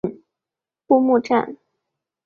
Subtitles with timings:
[0.87, 1.57] 布目站。